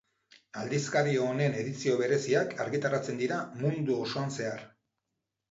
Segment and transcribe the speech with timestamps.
[0.59, 4.67] Aldizkari honen edizio bereziak argitaratzen dira mundu osoan zehar.